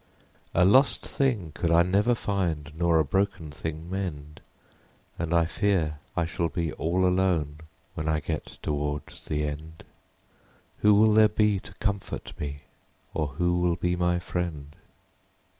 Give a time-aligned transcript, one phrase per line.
[0.55, 4.41] A lost thing could I never find, Nor a broken thing mend:
[5.19, 7.59] And I fear I shall be all alone
[7.93, 9.83] When I get towards the end.
[10.79, 12.61] Who will there be to comfort me
[13.13, 14.75] Or who will be my friend